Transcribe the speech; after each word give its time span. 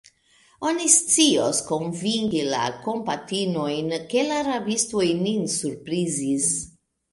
Oni 0.69 0.85
scios 0.93 1.59
konvinki 1.67 2.41
la 2.55 2.63
kaptitinojn, 2.87 3.93
ke 4.15 4.25
la 4.33 4.41
rabistoj 4.49 5.07
nin 5.23 5.47
surprizis. 5.61 6.53